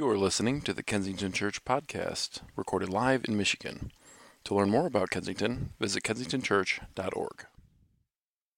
You 0.00 0.08
are 0.08 0.16
listening 0.16 0.62
to 0.62 0.72
the 0.72 0.82
Kensington 0.82 1.30
Church 1.30 1.62
podcast, 1.62 2.40
recorded 2.56 2.88
live 2.88 3.26
in 3.28 3.36
Michigan. 3.36 3.92
To 4.44 4.54
learn 4.54 4.70
more 4.70 4.86
about 4.86 5.10
Kensington, 5.10 5.74
visit 5.78 6.02
kensingtonchurch.org. 6.04 7.44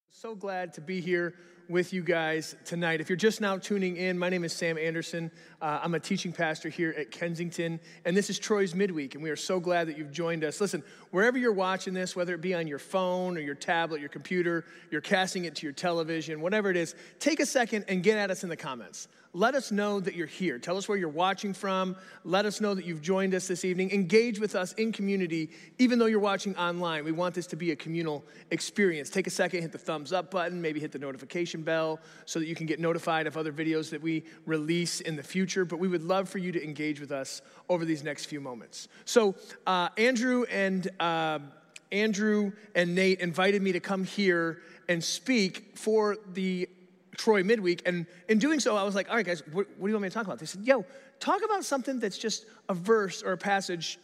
So 0.09 0.35
glad 0.35 0.73
to 0.75 0.79
be 0.79 1.01
here 1.01 1.35
with 1.67 1.91
you 1.91 2.01
guys 2.01 2.55
tonight. 2.63 3.01
If 3.01 3.09
you're 3.09 3.17
just 3.17 3.41
now 3.41 3.57
tuning 3.57 3.97
in, 3.97 4.17
my 4.17 4.29
name 4.29 4.45
is 4.45 4.53
Sam 4.53 4.77
Anderson. 4.77 5.29
Uh, 5.61 5.81
I'm 5.83 5.95
a 5.95 5.99
teaching 5.99 6.31
pastor 6.31 6.69
here 6.69 6.95
at 6.97 7.11
Kensington, 7.11 7.81
and 8.05 8.15
this 8.15 8.29
is 8.29 8.39
Troy's 8.39 8.73
Midweek, 8.73 9.15
and 9.15 9.21
we 9.21 9.29
are 9.29 9.35
so 9.35 9.59
glad 9.59 9.89
that 9.89 9.97
you've 9.97 10.13
joined 10.13 10.45
us. 10.45 10.61
Listen, 10.61 10.81
wherever 11.11 11.37
you're 11.37 11.51
watching 11.51 11.93
this, 11.93 12.15
whether 12.15 12.33
it 12.33 12.39
be 12.39 12.53
on 12.53 12.67
your 12.67 12.79
phone 12.79 13.37
or 13.37 13.41
your 13.41 13.53
tablet, 13.53 13.99
your 13.99 14.07
computer, 14.07 14.63
you're 14.91 15.01
casting 15.01 15.43
it 15.43 15.55
to 15.55 15.65
your 15.65 15.73
television, 15.73 16.39
whatever 16.39 16.69
it 16.69 16.77
is, 16.77 16.95
take 17.19 17.41
a 17.41 17.45
second 17.45 17.83
and 17.89 18.01
get 18.01 18.17
at 18.17 18.31
us 18.31 18.43
in 18.43 18.49
the 18.49 18.55
comments 18.55 19.09
let 19.35 19.55
us 19.55 19.71
know 19.71 19.99
that 19.99 20.13
you're 20.13 20.27
here. 20.27 20.59
Tell 20.59 20.77
us 20.77 20.87
where 20.87 20.97
you're 20.97 21.09
watching 21.09 21.55
from. 21.55 21.95
Let 22.23 22.45
us 22.45 22.61
know 22.61 22.75
that 22.75 22.85
you've 22.85 23.01
joined 23.01 23.33
us 23.33 23.47
this 23.47 23.65
evening. 23.65 23.91
Engage 23.91 24.39
with 24.39 24.53
us 24.53 24.73
in 24.73 24.91
community, 24.91 25.49
even 25.79 25.97
though 25.97 26.05
you're 26.05 26.19
watching 26.19 26.55
online. 26.55 27.03
We 27.03 27.11
want 27.11 27.33
this 27.33 27.47
to 27.47 27.55
be 27.55 27.71
a 27.71 27.75
communal 27.75 28.23
experience. 28.51 29.09
Take 29.09 29.25
a 29.25 29.31
second, 29.31 29.61
hit 29.61 29.71
the 29.71 29.79
thumbs 29.79 30.13
up 30.13 30.29
button, 30.29 30.61
maybe 30.61 30.79
hit 30.79 30.91
the 30.91 30.99
notification 30.99 31.63
bell 31.63 31.99
so 32.25 32.37
that 32.37 32.45
you 32.45 32.53
can 32.53 32.67
get 32.67 32.79
notified 32.79 33.25
of 33.25 33.35
other 33.35 33.51
videos 33.51 33.89
that 33.89 34.01
we 34.01 34.23
release 34.45 35.01
in 35.01 35.15
the 35.15 35.23
future. 35.23 35.65
But 35.65 35.79
we 35.79 35.87
would 35.87 36.03
love 36.03 36.29
for 36.29 36.37
you 36.37 36.51
to 36.51 36.63
engage 36.63 36.99
with 36.99 37.11
us 37.11 37.41
over 37.69 37.85
these 37.85 38.03
next 38.03 38.25
few 38.25 38.39
moments. 38.39 38.87
So, 39.05 39.33
uh, 39.65 39.89
Andrew 39.97 40.45
and 40.51 40.87
uh, 40.99 41.39
Andrew 41.91 42.51
and 42.75 42.93
Nate 42.93 43.19
invited 43.19 43.63
me 43.63 43.71
to 43.71 43.79
come 43.79 44.03
here 44.03 44.61
and 44.87 45.03
speak 45.03 45.71
for 45.75 46.17
the 46.33 46.69
Troy 47.17 47.43
midweek. 47.43 47.81
And 47.85 48.05
in 48.27 48.39
doing 48.39 48.59
so, 48.59 48.75
I 48.75 48.83
was 48.83 48.95
like, 48.95 49.09
all 49.09 49.15
right, 49.15 49.25
guys, 49.25 49.43
what, 49.51 49.67
what 49.77 49.87
do 49.87 49.87
you 49.87 49.93
want 49.93 50.03
me 50.03 50.09
to 50.09 50.13
talk 50.13 50.25
about? 50.25 50.39
They 50.39 50.45
said, 50.45 50.61
yo, 50.63 50.85
talk 51.19 51.41
about 51.43 51.63
something 51.63 51.99
that's 51.99 52.17
just 52.17 52.45
a 52.69 52.73
verse 52.73 53.23
or 53.23 53.33
a 53.33 53.37
passage 53.37 53.99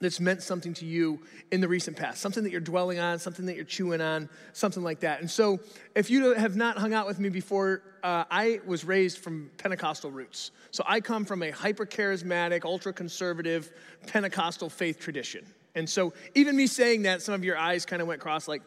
that's 0.00 0.20
meant 0.20 0.42
something 0.42 0.74
to 0.74 0.86
you 0.86 1.20
in 1.50 1.60
the 1.60 1.68
recent 1.68 1.96
past, 1.96 2.20
something 2.20 2.44
that 2.44 2.50
you're 2.50 2.60
dwelling 2.60 2.98
on, 2.98 3.18
something 3.18 3.46
that 3.46 3.56
you're 3.56 3.64
chewing 3.64 4.00
on, 4.00 4.28
something 4.52 4.82
like 4.82 5.00
that. 5.00 5.20
And 5.20 5.30
so, 5.30 5.58
if 5.94 6.10
you 6.10 6.34
have 6.34 6.56
not 6.56 6.78
hung 6.78 6.92
out 6.92 7.06
with 7.06 7.18
me 7.18 7.28
before, 7.28 7.82
uh, 8.02 8.24
I 8.30 8.60
was 8.66 8.84
raised 8.84 9.18
from 9.18 9.50
Pentecostal 9.58 10.10
roots. 10.10 10.52
So, 10.70 10.84
I 10.86 11.00
come 11.00 11.24
from 11.24 11.42
a 11.42 11.50
hyper 11.50 11.86
charismatic, 11.86 12.64
ultra 12.64 12.92
conservative 12.92 13.72
Pentecostal 14.06 14.70
faith 14.70 15.00
tradition. 15.00 15.44
And 15.74 15.88
so, 15.88 16.12
even 16.34 16.56
me 16.56 16.66
saying 16.66 17.02
that, 17.02 17.22
some 17.22 17.34
of 17.34 17.44
your 17.44 17.58
eyes 17.58 17.84
kind 17.84 18.00
of 18.00 18.08
went 18.08 18.20
cross 18.20 18.46
like, 18.46 18.62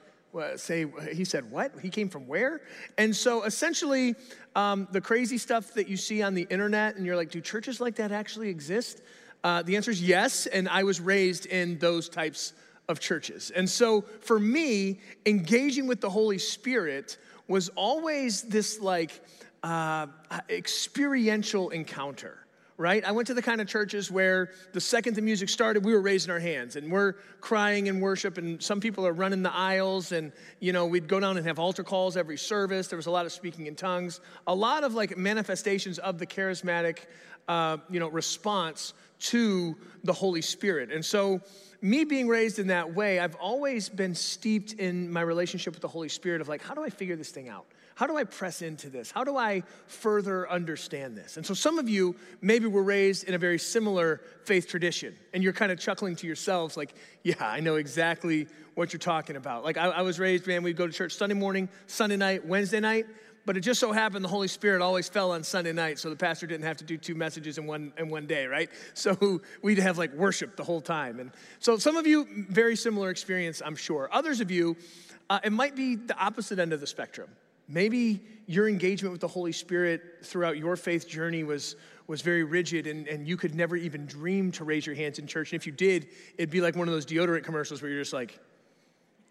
say, 0.55 0.85
he 1.13 1.25
said, 1.25 1.49
What? 1.51 1.73
He 1.81 1.89
came 1.89 2.09
from 2.09 2.27
where? 2.27 2.61
And 2.97 3.15
so 3.15 3.43
essentially, 3.43 4.15
um, 4.55 4.87
the 4.91 5.01
crazy 5.01 5.37
stuff 5.37 5.73
that 5.73 5.87
you 5.87 5.97
see 5.97 6.21
on 6.21 6.33
the 6.33 6.47
internet, 6.49 6.95
and 6.95 7.05
you're 7.05 7.15
like, 7.15 7.31
Do 7.31 7.41
churches 7.41 7.79
like 7.79 7.95
that 7.95 8.11
actually 8.11 8.49
exist? 8.49 9.01
Uh, 9.43 9.63
the 9.63 9.75
answer 9.75 9.91
is 9.91 10.01
yes, 10.01 10.45
and 10.45 10.69
I 10.69 10.83
was 10.83 10.99
raised 10.99 11.47
in 11.47 11.79
those 11.79 12.09
types 12.09 12.53
of 12.87 12.99
churches. 12.99 13.51
And 13.55 13.69
so 13.69 14.01
for 14.21 14.39
me, 14.39 14.99
engaging 15.25 15.87
with 15.87 16.01
the 16.01 16.09
Holy 16.09 16.37
Spirit 16.37 17.17
was 17.47 17.69
always 17.69 18.43
this 18.43 18.79
like 18.79 19.19
uh, 19.63 20.07
experiential 20.49 21.69
encounter 21.69 22.40
right? 22.81 23.05
I 23.05 23.11
went 23.11 23.27
to 23.27 23.35
the 23.35 23.41
kind 23.43 23.61
of 23.61 23.67
churches 23.67 24.09
where 24.09 24.49
the 24.73 24.81
second 24.81 25.15
the 25.15 25.21
music 25.21 25.49
started, 25.49 25.85
we 25.85 25.93
were 25.93 26.01
raising 26.01 26.31
our 26.31 26.39
hands 26.39 26.75
and 26.75 26.91
we're 26.91 27.13
crying 27.39 27.87
in 27.87 28.01
worship, 28.01 28.39
and 28.39 28.61
some 28.61 28.79
people 28.79 29.05
are 29.05 29.13
running 29.13 29.43
the 29.43 29.53
aisles, 29.53 30.11
and 30.11 30.31
you 30.59 30.73
know, 30.73 30.87
we'd 30.87 31.07
go 31.07 31.19
down 31.19 31.37
and 31.37 31.45
have 31.45 31.59
altar 31.59 31.83
calls 31.83 32.17
every 32.17 32.37
service. 32.37 32.87
There 32.87 32.97
was 32.97 33.05
a 33.05 33.11
lot 33.11 33.25
of 33.25 33.31
speaking 33.31 33.67
in 33.67 33.75
tongues, 33.75 34.19
a 34.47 34.55
lot 34.55 34.83
of 34.83 34.95
like 34.95 35.15
manifestations 35.15 35.99
of 35.99 36.17
the 36.17 36.25
charismatic, 36.25 36.99
uh, 37.47 37.77
you 37.89 37.99
know, 37.99 38.09
response 38.09 38.93
to 39.19 39.77
the 40.03 40.13
Holy 40.13 40.41
Spirit. 40.41 40.91
And 40.91 41.05
so, 41.05 41.39
me 41.83 42.03
being 42.03 42.27
raised 42.27 42.59
in 42.59 42.67
that 42.67 42.93
way, 42.93 43.19
I've 43.19 43.35
always 43.35 43.89
been 43.89 44.15
steeped 44.15 44.73
in 44.73 45.11
my 45.11 45.21
relationship 45.21 45.73
with 45.73 45.81
the 45.81 45.87
Holy 45.87 46.09
Spirit 46.09 46.41
of 46.41 46.47
like, 46.47 46.61
how 46.61 46.73
do 46.73 46.83
I 46.83 46.89
figure 46.89 47.15
this 47.15 47.29
thing 47.29 47.49
out? 47.49 47.65
How 47.95 48.07
do 48.07 48.17
I 48.17 48.23
press 48.23 48.61
into 48.61 48.89
this? 48.89 49.11
How 49.11 49.23
do 49.23 49.37
I 49.37 49.63
further 49.87 50.49
understand 50.49 51.17
this? 51.17 51.37
And 51.37 51.45
so 51.45 51.53
some 51.53 51.77
of 51.77 51.89
you 51.89 52.15
maybe 52.41 52.67
were 52.67 52.83
raised 52.83 53.25
in 53.25 53.33
a 53.33 53.37
very 53.37 53.59
similar 53.59 54.21
faith 54.45 54.67
tradition, 54.67 55.15
and 55.33 55.43
you're 55.43 55.53
kind 55.53 55.71
of 55.71 55.79
chuckling 55.79 56.15
to 56.17 56.27
yourselves, 56.27 56.77
like, 56.77 56.93
yeah, 57.23 57.35
I 57.39 57.59
know 57.59 57.75
exactly 57.75 58.47
what 58.75 58.93
you're 58.93 58.99
talking 58.99 59.35
about. 59.35 59.63
Like, 59.63 59.77
I, 59.77 59.89
I 59.89 60.01
was 60.01 60.19
raised, 60.19 60.47
man, 60.47 60.63
we'd 60.63 60.77
go 60.77 60.87
to 60.87 60.93
church 60.93 61.15
Sunday 61.15 61.35
morning, 61.35 61.69
Sunday 61.87 62.17
night, 62.17 62.45
Wednesday 62.45 62.79
night, 62.79 63.05
but 63.45 63.57
it 63.57 63.61
just 63.61 63.79
so 63.79 63.91
happened 63.91 64.23
the 64.23 64.29
Holy 64.29 64.47
Spirit 64.47 64.81
always 64.81 65.09
fell 65.09 65.31
on 65.31 65.43
Sunday 65.43 65.73
night, 65.73 65.99
so 65.99 66.09
the 66.09 66.15
pastor 66.15 66.47
didn't 66.47 66.65
have 66.65 66.77
to 66.77 66.83
do 66.83 66.97
two 66.97 67.15
messages 67.15 67.57
in 67.57 67.65
one 67.65 67.91
in 67.97 68.09
one 68.09 68.27
day, 68.27 68.45
right? 68.45 68.69
So 68.93 69.41
we'd 69.61 69.79
have 69.79 69.97
like 69.97 70.13
worship 70.13 70.55
the 70.55 70.63
whole 70.63 70.81
time, 70.81 71.19
and 71.19 71.31
so 71.59 71.77
some 71.77 71.97
of 71.97 72.05
you 72.05 72.27
very 72.49 72.75
similar 72.75 73.09
experience, 73.09 73.61
I'm 73.65 73.75
sure. 73.75 74.09
Others 74.11 74.41
of 74.41 74.51
you, 74.51 74.77
uh, 75.29 75.39
it 75.43 75.51
might 75.51 75.75
be 75.75 75.95
the 75.95 76.17
opposite 76.17 76.59
end 76.59 76.71
of 76.71 76.79
the 76.81 76.87
spectrum. 76.87 77.29
Maybe 77.71 78.21
your 78.47 78.67
engagement 78.67 79.13
with 79.13 79.21
the 79.21 79.29
Holy 79.29 79.53
Spirit 79.53 80.01
throughout 80.23 80.57
your 80.57 80.75
faith 80.75 81.07
journey 81.07 81.43
was, 81.43 81.77
was 82.05 82.21
very 82.21 82.43
rigid 82.43 82.85
and, 82.85 83.07
and 83.07 83.25
you 83.25 83.37
could 83.37 83.55
never 83.55 83.77
even 83.77 84.05
dream 84.05 84.51
to 84.53 84.65
raise 84.65 84.85
your 84.85 84.95
hands 84.95 85.19
in 85.19 85.25
church. 85.27 85.53
And 85.53 85.61
if 85.61 85.65
you 85.65 85.71
did, 85.71 86.07
it'd 86.37 86.49
be 86.49 86.59
like 86.59 86.75
one 86.75 86.89
of 86.89 86.93
those 86.93 87.05
deodorant 87.05 87.45
commercials 87.45 87.81
where 87.81 87.89
you're 87.89 88.01
just 88.01 88.11
like, 88.11 88.37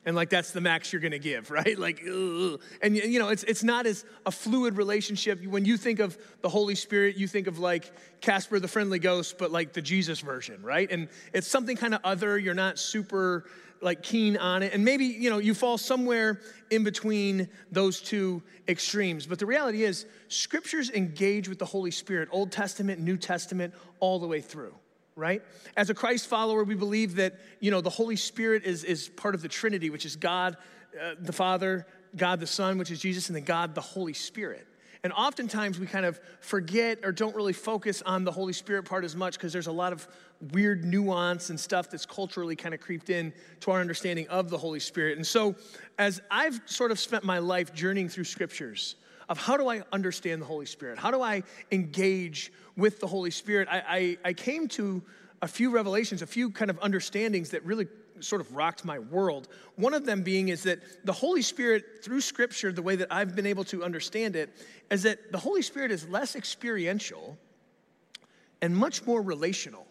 and 0.06 0.16
like 0.16 0.30
that's 0.30 0.52
the 0.52 0.60
max 0.60 0.92
you're 0.92 1.02
gonna 1.02 1.18
give, 1.18 1.50
right? 1.50 1.78
Like, 1.78 2.02
ugh. 2.02 2.60
and 2.82 2.96
you 2.96 3.18
know, 3.18 3.28
it's 3.28 3.44
it's 3.44 3.62
not 3.62 3.86
as 3.86 4.04
a 4.26 4.30
fluid 4.30 4.76
relationship. 4.76 5.44
When 5.44 5.64
you 5.64 5.76
think 5.76 6.00
of 6.00 6.16
the 6.40 6.48
Holy 6.48 6.74
Spirit, 6.74 7.16
you 7.16 7.28
think 7.28 7.46
of 7.46 7.58
like 7.58 7.92
Casper 8.20 8.58
the 8.58 8.68
Friendly 8.68 8.98
Ghost, 8.98 9.38
but 9.38 9.50
like 9.50 9.72
the 9.72 9.82
Jesus 9.82 10.20
version, 10.20 10.62
right? 10.62 10.90
And 10.90 11.08
it's 11.32 11.46
something 11.46 11.76
kind 11.76 11.94
of 11.94 12.00
other. 12.04 12.38
You're 12.38 12.54
not 12.54 12.78
super 12.78 13.44
like 13.82 14.02
keen 14.02 14.36
on 14.36 14.62
it. 14.62 14.74
And 14.74 14.84
maybe, 14.84 15.06
you 15.06 15.30
know, 15.30 15.38
you 15.38 15.54
fall 15.54 15.78
somewhere 15.78 16.40
in 16.70 16.84
between 16.84 17.48
those 17.72 18.00
two 18.00 18.42
extremes. 18.68 19.26
But 19.26 19.38
the 19.38 19.46
reality 19.46 19.84
is, 19.84 20.04
scriptures 20.28 20.90
engage 20.90 21.48
with 21.48 21.58
the 21.58 21.64
Holy 21.64 21.90
Spirit, 21.90 22.28
Old 22.30 22.52
Testament, 22.52 23.00
New 23.00 23.16
Testament, 23.16 23.72
all 24.00 24.18
the 24.18 24.26
way 24.26 24.42
through 24.42 24.74
right? 25.16 25.42
As 25.76 25.90
a 25.90 25.94
Christ 25.94 26.26
follower, 26.26 26.64
we 26.64 26.74
believe 26.74 27.16
that, 27.16 27.34
you 27.60 27.70
know, 27.70 27.80
the 27.80 27.90
Holy 27.90 28.16
Spirit 28.16 28.64
is, 28.64 28.84
is 28.84 29.08
part 29.08 29.34
of 29.34 29.42
the 29.42 29.48
Trinity, 29.48 29.90
which 29.90 30.06
is 30.06 30.16
God 30.16 30.56
uh, 31.00 31.14
the 31.20 31.32
Father, 31.32 31.86
God 32.16 32.40
the 32.40 32.46
Son, 32.46 32.78
which 32.78 32.90
is 32.90 33.00
Jesus, 33.00 33.28
and 33.28 33.36
then 33.36 33.44
God 33.44 33.74
the 33.74 33.80
Holy 33.80 34.12
Spirit. 34.12 34.66
And 35.02 35.12
oftentimes 35.12 35.78
we 35.78 35.86
kind 35.86 36.04
of 36.04 36.20
forget 36.40 36.98
or 37.04 37.12
don't 37.12 37.34
really 37.34 37.54
focus 37.54 38.02
on 38.04 38.24
the 38.24 38.32
Holy 38.32 38.52
Spirit 38.52 38.84
part 38.84 39.04
as 39.04 39.16
much 39.16 39.34
because 39.34 39.52
there's 39.52 39.66
a 39.66 39.72
lot 39.72 39.92
of 39.92 40.06
weird 40.52 40.84
nuance 40.84 41.48
and 41.48 41.58
stuff 41.58 41.90
that's 41.90 42.04
culturally 42.04 42.54
kind 42.54 42.74
of 42.74 42.80
creeped 42.80 43.08
in 43.08 43.32
to 43.60 43.70
our 43.70 43.80
understanding 43.80 44.28
of 44.28 44.50
the 44.50 44.58
Holy 44.58 44.80
Spirit. 44.80 45.16
And 45.16 45.26
so, 45.26 45.54
as 45.98 46.20
I've 46.30 46.60
sort 46.66 46.90
of 46.90 46.98
spent 46.98 47.24
my 47.24 47.38
life 47.38 47.72
journeying 47.72 48.08
through 48.08 48.24
scriptures 48.24 48.96
of 49.30 49.38
how 49.38 49.56
do 49.56 49.68
I 49.68 49.82
understand 49.92 50.42
the 50.42 50.46
Holy 50.46 50.66
Spirit, 50.66 50.98
how 50.98 51.12
do 51.12 51.22
I 51.22 51.44
engage 51.70 52.52
with 52.76 53.00
the 53.00 53.06
Holy 53.06 53.30
Spirit, 53.30 53.68
I, 53.70 53.82
I, 53.88 54.18
I 54.30 54.32
came 54.32 54.66
to 54.68 55.02
a 55.40 55.48
few 55.48 55.70
revelations, 55.70 56.20
a 56.20 56.26
few 56.26 56.50
kind 56.50 56.70
of 56.70 56.78
understandings 56.82 57.50
that 57.50 57.64
really 57.64 57.86
sort 58.18 58.40
of 58.40 58.54
rocked 58.54 58.84
my 58.84 58.98
world. 58.98 59.48
One 59.76 59.94
of 59.94 60.04
them 60.04 60.22
being 60.22 60.48
is 60.48 60.64
that 60.64 60.80
the 61.06 61.12
Holy 61.12 61.42
Spirit, 61.42 62.02
through 62.02 62.20
Scripture, 62.20 62.72
the 62.72 62.82
way 62.82 62.96
that 62.96 63.08
I've 63.10 63.34
been 63.34 63.46
able 63.46 63.64
to 63.64 63.84
understand 63.84 64.36
it, 64.36 64.50
is 64.90 65.04
that 65.04 65.32
the 65.32 65.38
Holy 65.38 65.62
Spirit 65.62 65.92
is 65.92 66.06
less 66.08 66.36
experiential 66.36 67.38
and 68.60 68.76
much 68.76 69.06
more 69.06 69.22
relational. 69.22 69.86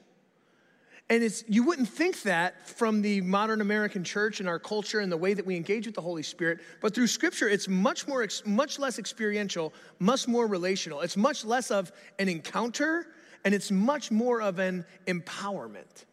And 1.10 1.24
it's, 1.24 1.44
you 1.48 1.64
wouldn't 1.64 1.90
think 1.90 2.22
that 2.22 2.68
from 2.68 3.02
the 3.02 3.22
modern 3.22 3.62
American 3.62 4.04
church 4.04 4.40
and 4.40 4.48
our 4.48 4.60
culture 4.60 5.00
and 5.00 5.12
the 5.12 5.18
way 5.18 5.34
that 5.34 5.44
we 5.44 5.56
engage 5.56 5.88
with 5.88 5.96
the 5.96 6.02
Holy 6.02 6.22
Spirit, 6.22 6.60
but 6.82 6.94
through 6.94 7.08
Scripture, 7.08 7.50
it's 7.50 7.68
much 7.68 8.08
more, 8.08 8.28
much 8.46 8.78
less 8.78 9.00
experiential, 9.00 9.74
much 9.98 10.28
more 10.28 10.46
relational. 10.46 11.02
It's 11.02 11.18
much 11.18 11.44
less 11.44 11.72
of 11.72 11.92
an 12.20 12.30
encounter, 12.30 13.08
and 13.44 13.56
it's 13.56 13.72
much 13.72 14.12
more 14.12 14.40
of 14.40 14.60
an 14.60 14.86
empowerment. 15.08 16.06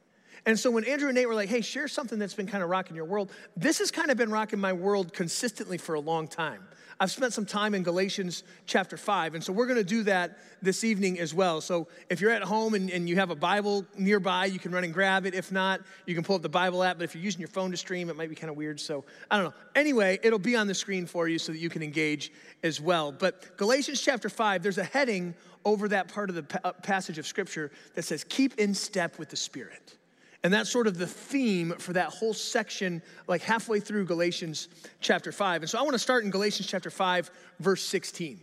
And 0.46 0.58
so 0.58 0.70
when 0.70 0.84
Andrew 0.84 1.08
and 1.08 1.16
Nate 1.16 1.28
were 1.28 1.34
like, 1.34 1.48
hey, 1.48 1.60
share 1.60 1.88
something 1.88 2.18
that's 2.18 2.34
been 2.34 2.46
kind 2.46 2.62
of 2.62 2.70
rocking 2.70 2.96
your 2.96 3.04
world, 3.04 3.32
this 3.56 3.80
has 3.80 3.90
kind 3.90 4.10
of 4.10 4.16
been 4.16 4.30
rocking 4.30 4.60
my 4.60 4.72
world 4.72 5.12
consistently 5.12 5.76
for 5.76 5.94
a 5.94 6.00
long 6.00 6.28
time. 6.28 6.62
I've 6.98 7.10
spent 7.10 7.34
some 7.34 7.44
time 7.44 7.74
in 7.74 7.82
Galatians 7.82 8.42
chapter 8.64 8.96
5, 8.96 9.34
and 9.34 9.44
so 9.44 9.52
we're 9.52 9.66
going 9.66 9.78
to 9.78 9.84
do 9.84 10.02
that 10.04 10.38
this 10.62 10.82
evening 10.82 11.18
as 11.18 11.34
well. 11.34 11.60
So 11.60 11.88
if 12.08 12.22
you're 12.22 12.30
at 12.30 12.42
home 12.42 12.72
and, 12.72 12.90
and 12.90 13.06
you 13.06 13.16
have 13.16 13.30
a 13.30 13.34
Bible 13.34 13.84
nearby, 13.98 14.46
you 14.46 14.58
can 14.58 14.72
run 14.72 14.82
and 14.82 14.94
grab 14.94 15.26
it. 15.26 15.34
If 15.34 15.52
not, 15.52 15.82
you 16.06 16.14
can 16.14 16.24
pull 16.24 16.36
up 16.36 16.42
the 16.42 16.48
Bible 16.48 16.82
app, 16.82 16.96
but 16.96 17.04
if 17.04 17.14
you're 17.14 17.22
using 17.24 17.40
your 17.40 17.48
phone 17.48 17.70
to 17.70 17.76
stream, 17.76 18.08
it 18.08 18.16
might 18.16 18.30
be 18.30 18.34
kind 18.34 18.50
of 18.50 18.56
weird. 18.56 18.80
So 18.80 19.04
I 19.30 19.36
don't 19.36 19.44
know. 19.44 19.54
Anyway, 19.74 20.18
it'll 20.22 20.38
be 20.38 20.56
on 20.56 20.66
the 20.66 20.74
screen 20.74 21.04
for 21.04 21.28
you 21.28 21.38
so 21.38 21.52
that 21.52 21.58
you 21.58 21.68
can 21.68 21.82
engage 21.82 22.32
as 22.62 22.80
well. 22.80 23.12
But 23.12 23.58
Galatians 23.58 24.00
chapter 24.00 24.30
5, 24.30 24.62
there's 24.62 24.78
a 24.78 24.84
heading 24.84 25.34
over 25.66 25.88
that 25.88 26.08
part 26.08 26.30
of 26.30 26.36
the 26.36 26.60
uh, 26.64 26.72
passage 26.72 27.18
of 27.18 27.26
Scripture 27.26 27.70
that 27.94 28.04
says, 28.04 28.24
Keep 28.24 28.58
in 28.58 28.72
step 28.72 29.18
with 29.18 29.28
the 29.28 29.36
Spirit. 29.36 29.96
And 30.42 30.52
that's 30.52 30.70
sort 30.70 30.86
of 30.86 30.98
the 30.98 31.06
theme 31.06 31.74
for 31.78 31.92
that 31.94 32.08
whole 32.08 32.34
section, 32.34 33.02
like 33.26 33.42
halfway 33.42 33.80
through 33.80 34.04
Galatians 34.04 34.68
chapter 35.00 35.32
5. 35.32 35.62
And 35.62 35.70
so 35.70 35.78
I 35.78 35.82
want 35.82 35.94
to 35.94 35.98
start 35.98 36.24
in 36.24 36.30
Galatians 36.30 36.68
chapter 36.68 36.90
5, 36.90 37.30
verse 37.58 37.82
16. 37.82 38.40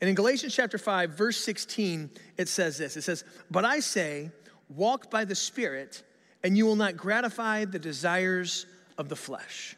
And 0.00 0.08
in 0.08 0.14
Galatians 0.14 0.54
chapter 0.54 0.78
5, 0.78 1.10
verse 1.10 1.36
16, 1.38 2.10
it 2.36 2.48
says 2.48 2.78
this 2.78 2.96
it 2.96 3.02
says, 3.02 3.24
But 3.50 3.64
I 3.64 3.80
say, 3.80 4.30
walk 4.68 5.10
by 5.10 5.24
the 5.24 5.34
Spirit, 5.34 6.02
and 6.42 6.56
you 6.56 6.64
will 6.66 6.76
not 6.76 6.96
gratify 6.96 7.64
the 7.64 7.78
desires 7.78 8.66
of 8.96 9.08
the 9.08 9.16
flesh. 9.16 9.76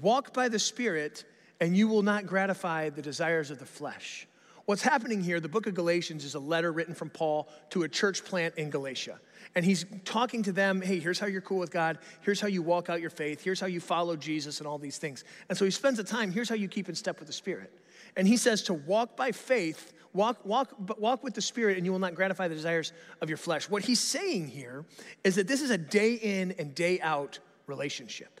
Walk 0.00 0.32
by 0.32 0.48
the 0.48 0.58
Spirit, 0.58 1.24
and 1.60 1.76
you 1.76 1.88
will 1.88 2.02
not 2.02 2.26
gratify 2.26 2.90
the 2.90 3.02
desires 3.02 3.50
of 3.50 3.58
the 3.58 3.66
flesh. 3.66 4.26
What's 4.66 4.82
happening 4.82 5.22
here, 5.22 5.40
the 5.40 5.48
book 5.48 5.66
of 5.66 5.74
Galatians 5.74 6.24
is 6.24 6.34
a 6.34 6.40
letter 6.40 6.72
written 6.72 6.94
from 6.94 7.08
Paul 7.08 7.48
to 7.70 7.84
a 7.84 7.88
church 7.88 8.24
plant 8.24 8.54
in 8.56 8.68
Galatia. 8.68 9.18
And 9.54 9.64
he's 9.64 9.86
talking 10.04 10.42
to 10.42 10.52
them, 10.52 10.82
hey, 10.82 10.98
here's 10.98 11.18
how 11.18 11.26
you're 11.26 11.40
cool 11.40 11.58
with 11.58 11.70
God. 11.70 11.98
Here's 12.20 12.40
how 12.40 12.48
you 12.48 12.62
walk 12.62 12.90
out 12.90 13.00
your 13.00 13.10
faith. 13.10 13.42
Here's 13.42 13.60
how 13.60 13.66
you 13.66 13.80
follow 13.80 14.16
Jesus 14.16 14.58
and 14.58 14.66
all 14.66 14.78
these 14.78 14.98
things. 14.98 15.24
And 15.48 15.56
so 15.56 15.64
he 15.64 15.70
spends 15.70 15.96
the 15.98 16.04
time, 16.04 16.30
here's 16.30 16.48
how 16.48 16.54
you 16.54 16.68
keep 16.68 16.88
in 16.88 16.94
step 16.94 17.18
with 17.18 17.26
the 17.26 17.32
Spirit. 17.32 17.72
And 18.16 18.26
he 18.26 18.36
says 18.36 18.62
to 18.62 18.74
walk 18.74 19.16
by 19.16 19.32
faith, 19.32 19.92
walk, 20.12 20.44
walk, 20.44 20.98
walk 20.98 21.22
with 21.22 21.34
the 21.34 21.42
Spirit, 21.42 21.76
and 21.76 21.86
you 21.86 21.92
will 21.92 21.98
not 21.98 22.14
gratify 22.14 22.48
the 22.48 22.54
desires 22.54 22.92
of 23.20 23.28
your 23.28 23.38
flesh. 23.38 23.68
What 23.68 23.84
he's 23.84 24.00
saying 24.00 24.48
here 24.48 24.84
is 25.24 25.36
that 25.36 25.46
this 25.46 25.62
is 25.62 25.70
a 25.70 25.78
day 25.78 26.14
in 26.14 26.52
and 26.52 26.74
day 26.74 27.00
out 27.00 27.38
relationship. 27.66 28.40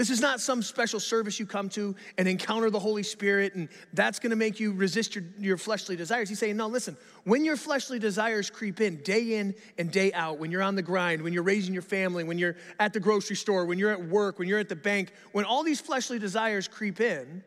This 0.00 0.08
is 0.08 0.22
not 0.22 0.40
some 0.40 0.62
special 0.62 0.98
service 0.98 1.38
you 1.38 1.44
come 1.44 1.68
to 1.68 1.94
and 2.16 2.26
encounter 2.26 2.70
the 2.70 2.78
Holy 2.78 3.02
Spirit, 3.02 3.54
and 3.54 3.68
that's 3.92 4.18
gonna 4.18 4.34
make 4.34 4.58
you 4.58 4.72
resist 4.72 5.14
your, 5.14 5.24
your 5.38 5.58
fleshly 5.58 5.94
desires. 5.94 6.30
He's 6.30 6.38
saying, 6.38 6.56
no, 6.56 6.68
listen, 6.68 6.96
when 7.24 7.44
your 7.44 7.58
fleshly 7.58 7.98
desires 7.98 8.48
creep 8.48 8.80
in 8.80 9.02
day 9.02 9.34
in 9.34 9.54
and 9.76 9.92
day 9.92 10.10
out, 10.14 10.38
when 10.38 10.50
you're 10.50 10.62
on 10.62 10.74
the 10.74 10.80
grind, 10.80 11.20
when 11.20 11.34
you're 11.34 11.42
raising 11.42 11.74
your 11.74 11.82
family, 11.82 12.24
when 12.24 12.38
you're 12.38 12.56
at 12.78 12.94
the 12.94 12.98
grocery 12.98 13.36
store, 13.36 13.66
when 13.66 13.78
you're 13.78 13.90
at 13.90 14.02
work, 14.02 14.38
when 14.38 14.48
you're 14.48 14.58
at 14.58 14.70
the 14.70 14.74
bank, 14.74 15.12
when 15.32 15.44
all 15.44 15.62
these 15.62 15.82
fleshly 15.82 16.18
desires 16.18 16.66
creep 16.66 16.98
in, 16.98 17.44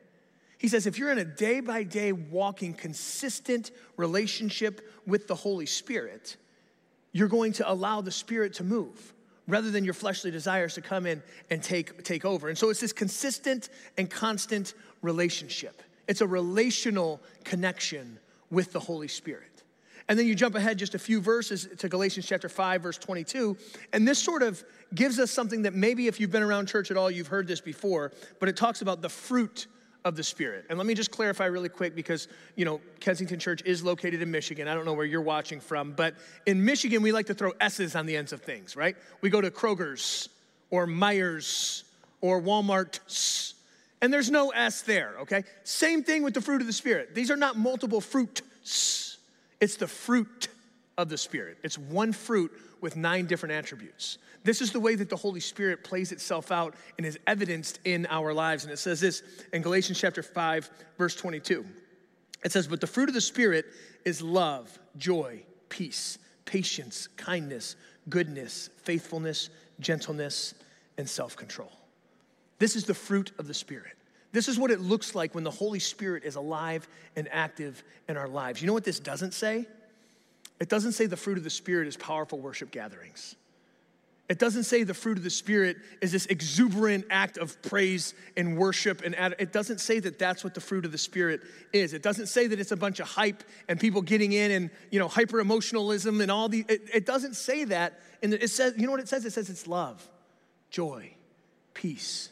he 0.60 0.68
says, 0.68 0.86
if 0.86 1.00
you're 1.00 1.12
in 1.12 1.18
a 1.18 1.26
day 1.26 1.60
by 1.60 1.82
day 1.82 2.12
walking, 2.12 2.76
consistent 2.76 3.72
relationship 3.98 4.94
with 5.08 5.28
the 5.28 5.34
Holy 5.34 5.66
Spirit, 5.66 6.38
you're 7.14 7.28
going 7.28 7.54
to 7.54 7.68
allow 7.68 8.02
the 8.02 8.12
Spirit 8.12 8.54
to 8.54 8.64
move 8.64 9.12
rather 9.48 9.72
than 9.72 9.84
your 9.84 9.94
fleshly 9.94 10.31
desires 10.31 10.75
to 10.75 10.81
come 10.81 11.06
in 11.06 11.22
and 11.50 11.62
take, 11.62 12.04
take 12.04 12.25
over. 12.25 12.50
And 12.50 12.57
so 12.57 12.69
it's 12.69 12.80
this 12.80 12.94
consistent 12.94 13.69
and 13.98 14.10
constant 14.10 14.74
relationship. 15.01 15.84
It's 16.07 16.22
a 16.22 16.28
relational 16.28 17.22
connection 17.44 18.19
with 18.50 18.72
the 18.72 18.80
Holy 18.80 19.07
Spirit. 19.07 19.63
And 20.10 20.19
then 20.19 20.28
you 20.28 20.36
jump 20.36 20.56
ahead 20.56 20.78
just 20.78 20.95
a 20.95 21.00
few 21.00 21.22
verses 21.22 21.68
to 21.78 21.88
Galatians 21.88 22.25
chapter 22.25 22.50
5, 22.50 22.81
verse 22.81 22.98
22. 22.98 23.57
And 23.94 24.07
this 24.07 24.19
sort 24.19 24.44
of 24.44 24.63
gives 24.94 25.18
us 25.18 25.31
something 25.31 25.62
that 25.62 25.74
maybe 25.74 26.07
if 26.07 26.19
you've 26.19 26.31
been 26.31 26.44
around 26.44 26.68
church 26.68 26.92
at 26.92 26.98
all, 26.98 27.10
you've 27.10 27.28
heard 27.28 27.48
this 27.48 27.62
before, 27.62 28.12
but 28.40 28.50
it 28.50 28.57
talks 28.57 28.81
about 28.81 29.01
the 29.01 29.10
fruit 29.10 29.68
of 30.06 30.16
the 30.16 30.24
Spirit. 30.24 30.66
And 30.70 30.78
let 30.78 30.86
me 30.86 30.94
just 30.94 31.12
clarify 31.12 31.46
really 31.46 31.70
quick 31.70 31.96
because, 31.96 32.28
you 32.56 32.66
know, 32.66 32.82
Kensington 33.00 33.40
Church 33.40 33.62
is 33.66 33.84
located 33.84 34.22
in 34.22 34.32
Michigan. 34.32 34.68
I 34.68 34.74
don't 34.74 34.86
know 34.86 34.94
where 34.94 35.06
you're 35.06 35.22
watching 35.22 35.60
from, 35.60 35.94
but 35.94 36.16
in 36.46 36.64
Michigan, 36.64 37.02
we 37.02 37.12
like 37.12 37.28
to 37.28 37.34
throw 37.34 37.52
S's 37.62 37.96
on 37.96 38.06
the 38.06 38.18
ends 38.18 38.34
of 38.34 38.42
things, 38.42 38.76
right? 38.76 38.96
We 39.22 39.30
go 39.30 39.42
to 39.42 39.50
Kroger's 39.52 40.30
or 40.70 40.86
Meijer's 40.88 41.84
or 42.22 42.42
Walmart's, 42.42 43.54
and 44.02 44.12
there's 44.12 44.32
no 44.32 44.50
S 44.50 44.82
there, 44.82 45.16
okay? 45.22 45.44
Same 45.64 46.04
thing 46.04 46.24
with 46.24 46.34
the 46.34 46.42
fruit 46.42 46.62
of 46.62 46.68
the 46.68 46.74
Spirit. 46.74 47.16
These 47.16 47.32
are 47.32 47.38
not 47.38 47.58
multiple 47.58 48.02
fruits, 48.02 49.18
it's 49.60 49.78
the 49.78 49.88
fruit 49.88 50.50
of 50.98 51.10
the 51.10 51.18
Spirit. 51.18 51.58
It's 51.64 51.78
one 51.78 52.12
fruit 52.12 52.52
with 52.83 52.97
nine 52.97 53.25
different 53.25 53.53
attributes. 53.53 54.19
This 54.44 54.62
is 54.62 54.71
the 54.71 54.80
way 54.80 54.94
that 54.95 55.09
the 55.09 55.15
Holy 55.15 55.39
Spirit 55.39 55.85
plays 55.85 56.12
itself 56.12 56.51
out 56.51 56.75
and 56.97 57.07
is 57.07 57.18
evidenced 57.25 57.80
in 57.85 58.06
our 58.07 58.33
lives. 58.33 58.65
And 58.65 58.74
it 58.74 58.77
says 58.77 59.00
this 59.00 59.24
in 59.53 59.62
Galatians 59.62 60.00
chapter 60.00 60.21
5, 60.21 60.69
verse 60.97 61.15
22. 61.15 61.65
It 62.44 62.51
says, 62.51 62.68
But 62.68 62.81
the 62.81 62.88
fruit 62.88 63.07
of 63.07 63.15
the 63.15 63.21
Spirit 63.21 63.65
is 64.03 64.21
love, 64.21 64.77
joy, 64.97 65.44
peace, 65.69 66.19
patience, 66.44 67.07
kindness, 67.15 67.77
goodness, 68.09 68.69
faithfulness, 68.83 69.50
gentleness, 69.80 70.53
and 70.97 71.09
self 71.09 71.38
control. 71.38 71.71
This 72.59 72.75
is 72.75 72.83
the 72.83 72.94
fruit 72.94 73.31
of 73.39 73.47
the 73.47 73.53
Spirit. 73.53 73.94
This 74.33 74.50
is 74.50 74.59
what 74.59 74.71
it 74.71 74.81
looks 74.81 75.15
like 75.15 75.33
when 75.33 75.45
the 75.45 75.51
Holy 75.51 75.80
Spirit 75.80 76.24
is 76.25 76.35
alive 76.35 76.88
and 77.15 77.30
active 77.31 77.81
in 78.09 78.18
our 78.18 78.27
lives. 78.27 78.62
You 78.62 78.68
know 78.68 78.74
what 78.74 78.83
this 78.83 79.00
doesn't 79.00 79.33
say? 79.33 79.68
It 80.60 80.70
doesn't 80.70 80.94
say 80.94 81.06
the 81.06 81.18
fruit 81.18 81.38
of 81.38 81.44
the 81.44 81.50
Spirit 81.50 81.88
is 81.88 81.98
powerful 81.98 82.40
worship 82.40 82.72
gatherings. 82.72 83.36
It 84.30 84.40
doesn't 84.40 84.64
say 84.64 84.84
the 84.84 84.94
fruit 84.94 85.18
of 85.18 85.24
the 85.24 85.30
Spirit 85.30 85.78
is 86.02 86.12
this 86.12 86.26
exuberant 86.28 87.06
act 87.10 87.38
of 87.38 87.62
praise 87.62 88.14
and 88.38 88.58
worship. 88.58 89.02
And 89.04 89.16
it 89.38 89.52
doesn't 89.52 89.80
say 89.80 90.00
that 90.00 90.18
that's 90.18 90.44
what 90.44 90.54
the 90.54 90.62
fruit 90.62 90.86
of 90.86 90.94
the 90.94 90.98
Spirit 90.98 91.42
is. 91.74 91.94
It 91.94 92.02
doesn't 92.02 92.28
say 92.28 92.48
that 92.48 92.58
it's 92.58 92.72
a 92.72 92.78
bunch 92.78 93.02
of 93.02 93.08
hype 93.08 93.44
and 93.68 93.80
people 93.80 94.02
getting 94.02 94.32
in 94.32 94.52
and, 94.52 94.70
you 94.92 95.00
know, 95.00 95.10
hyper 95.10 95.40
emotionalism 95.40 96.22
and 96.22 96.32
all 96.32 96.48
the, 96.48 96.66
it, 96.70 96.82
it 96.94 97.06
doesn't 97.06 97.36
say 97.36 97.66
that. 97.66 98.00
And 98.22 98.34
it 98.34 98.50
says, 98.50 98.74
you 98.78 98.86
know 98.86 98.92
what 98.92 99.02
it 99.02 99.10
says? 99.10 99.26
It 99.26 99.34
says 99.34 99.50
it's 99.50 99.68
love, 99.68 100.08
joy, 100.70 101.14
peace, 101.74 102.30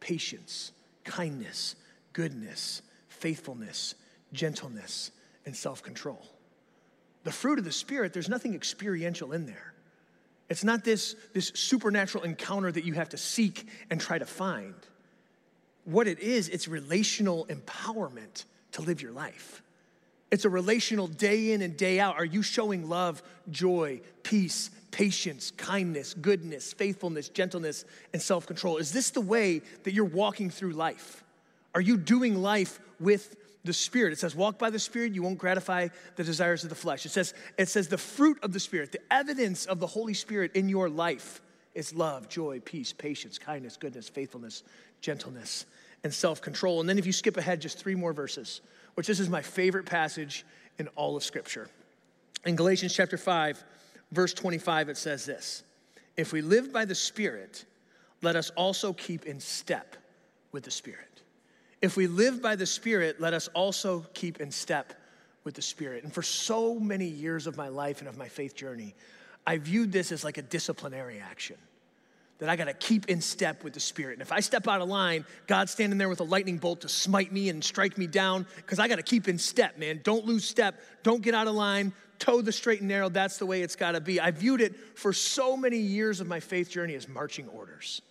patience, 0.00 0.72
kindness, 1.04 1.76
goodness, 2.12 2.82
faithfulness, 3.08 3.94
gentleness, 4.32 5.12
and 5.46 5.54
self 5.56 5.84
control. 5.84 6.26
The 7.28 7.32
fruit 7.32 7.58
of 7.58 7.66
the 7.66 7.72
Spirit, 7.72 8.14
there's 8.14 8.30
nothing 8.30 8.54
experiential 8.54 9.32
in 9.32 9.44
there. 9.44 9.74
It's 10.48 10.64
not 10.64 10.82
this, 10.82 11.14
this 11.34 11.52
supernatural 11.54 12.24
encounter 12.24 12.72
that 12.72 12.86
you 12.86 12.94
have 12.94 13.10
to 13.10 13.18
seek 13.18 13.68
and 13.90 14.00
try 14.00 14.18
to 14.18 14.24
find. 14.24 14.72
What 15.84 16.08
it 16.08 16.20
is, 16.20 16.48
it's 16.48 16.68
relational 16.68 17.44
empowerment 17.50 18.46
to 18.72 18.80
live 18.80 19.02
your 19.02 19.12
life. 19.12 19.62
It's 20.30 20.46
a 20.46 20.48
relational 20.48 21.06
day 21.06 21.52
in 21.52 21.60
and 21.60 21.76
day 21.76 22.00
out. 22.00 22.16
Are 22.16 22.24
you 22.24 22.40
showing 22.40 22.88
love, 22.88 23.22
joy, 23.50 24.00
peace, 24.22 24.70
patience, 24.90 25.50
kindness, 25.50 26.14
goodness, 26.14 26.72
faithfulness, 26.72 27.28
gentleness, 27.28 27.84
and 28.14 28.22
self 28.22 28.46
control? 28.46 28.78
Is 28.78 28.90
this 28.90 29.10
the 29.10 29.20
way 29.20 29.60
that 29.82 29.92
you're 29.92 30.06
walking 30.06 30.48
through 30.48 30.72
life? 30.72 31.22
Are 31.74 31.82
you 31.82 31.98
doing 31.98 32.40
life 32.40 32.80
with 32.98 33.36
the 33.68 33.74
Spirit. 33.74 34.14
It 34.14 34.18
says, 34.18 34.34
walk 34.34 34.58
by 34.58 34.70
the 34.70 34.78
Spirit, 34.78 35.12
you 35.12 35.22
won't 35.22 35.36
gratify 35.36 35.88
the 36.16 36.24
desires 36.24 36.64
of 36.64 36.70
the 36.70 36.74
flesh. 36.74 37.04
It 37.04 37.10
says, 37.10 37.34
it 37.58 37.68
says 37.68 37.86
the 37.86 37.98
fruit 37.98 38.38
of 38.42 38.54
the 38.54 38.58
Spirit, 38.58 38.92
the 38.92 39.12
evidence 39.12 39.66
of 39.66 39.78
the 39.78 39.86
Holy 39.86 40.14
Spirit 40.14 40.52
in 40.56 40.70
your 40.70 40.88
life 40.88 41.42
is 41.74 41.94
love, 41.94 42.30
joy, 42.30 42.60
peace, 42.64 42.94
patience, 42.94 43.38
kindness, 43.38 43.76
goodness, 43.76 44.08
faithfulness, 44.08 44.62
gentleness, 45.02 45.66
and 46.02 46.12
self-control. 46.12 46.80
And 46.80 46.88
then 46.88 46.96
if 46.98 47.04
you 47.04 47.12
skip 47.12 47.36
ahead 47.36 47.60
just 47.60 47.78
three 47.78 47.94
more 47.94 48.14
verses, 48.14 48.62
which 48.94 49.06
this 49.06 49.20
is 49.20 49.28
my 49.28 49.42
favorite 49.42 49.84
passage 49.84 50.46
in 50.78 50.88
all 50.96 51.14
of 51.14 51.22
Scripture. 51.22 51.68
In 52.46 52.56
Galatians 52.56 52.94
chapter 52.94 53.18
5, 53.18 53.62
verse 54.12 54.32
25, 54.32 54.88
it 54.88 54.96
says 54.96 55.26
this 55.26 55.62
If 56.16 56.32
we 56.32 56.40
live 56.40 56.72
by 56.72 56.86
the 56.86 56.94
Spirit, 56.94 57.66
let 58.22 58.34
us 58.34 58.48
also 58.56 58.94
keep 58.94 59.26
in 59.26 59.40
step 59.40 59.94
with 60.52 60.64
the 60.64 60.70
Spirit. 60.70 61.17
If 61.80 61.96
we 61.96 62.06
live 62.06 62.42
by 62.42 62.56
the 62.56 62.66
Spirit, 62.66 63.20
let 63.20 63.34
us 63.34 63.48
also 63.48 64.04
keep 64.14 64.40
in 64.40 64.50
step 64.50 64.94
with 65.44 65.54
the 65.54 65.62
Spirit. 65.62 66.04
And 66.04 66.12
for 66.12 66.22
so 66.22 66.78
many 66.78 67.06
years 67.06 67.46
of 67.46 67.56
my 67.56 67.68
life 67.68 68.00
and 68.00 68.08
of 68.08 68.16
my 68.16 68.28
faith 68.28 68.54
journey, 68.54 68.94
I 69.46 69.58
viewed 69.58 69.92
this 69.92 70.12
as 70.12 70.24
like 70.24 70.38
a 70.38 70.42
disciplinary 70.42 71.20
action 71.20 71.56
that 72.38 72.48
I 72.48 72.56
got 72.56 72.66
to 72.66 72.74
keep 72.74 73.08
in 73.08 73.20
step 73.20 73.64
with 73.64 73.74
the 73.74 73.80
Spirit. 73.80 74.14
And 74.14 74.22
if 74.22 74.32
I 74.32 74.40
step 74.40 74.68
out 74.68 74.80
of 74.80 74.88
line, 74.88 75.24
God's 75.46 75.72
standing 75.72 75.98
there 75.98 76.08
with 76.08 76.20
a 76.20 76.24
lightning 76.24 76.58
bolt 76.58 76.82
to 76.82 76.88
smite 76.88 77.32
me 77.32 77.48
and 77.48 77.62
strike 77.62 77.98
me 77.98 78.06
down 78.06 78.46
because 78.56 78.78
I 78.78 78.88
got 78.88 78.96
to 78.96 79.02
keep 79.02 79.28
in 79.28 79.38
step, 79.38 79.78
man. 79.78 80.00
Don't 80.02 80.24
lose 80.24 80.44
step. 80.44 80.80
Don't 81.02 81.22
get 81.22 81.34
out 81.34 81.48
of 81.48 81.54
line. 81.54 81.92
Toe 82.18 82.40
the 82.42 82.52
straight 82.52 82.80
and 82.80 82.88
narrow. 82.88 83.08
That's 83.08 83.38
the 83.38 83.46
way 83.46 83.62
it's 83.62 83.76
got 83.76 83.92
to 83.92 84.00
be. 84.00 84.20
I 84.20 84.30
viewed 84.32 84.60
it 84.60 84.76
for 84.98 85.12
so 85.12 85.56
many 85.56 85.78
years 85.78 86.20
of 86.20 86.26
my 86.26 86.40
faith 86.40 86.70
journey 86.70 86.94
as 86.94 87.08
marching 87.08 87.48
orders, 87.48 88.02